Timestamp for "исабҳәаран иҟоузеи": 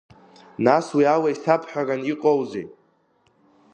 1.33-2.65